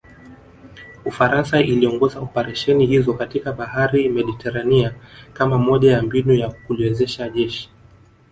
Ufaransa 1.05 1.59
iliongoza 1.61 2.19
operesheni 2.19 2.85
hizo 2.85 3.13
katika 3.13 3.53
bahari 3.53 4.09
Mediterania 4.09 4.93
kama 5.33 5.57
moja 5.57 5.91
ya 5.91 6.01
mbinu 6.01 6.33
ya 6.33 6.49
kuliwezesha 6.49 7.29
jeshi 7.29 7.69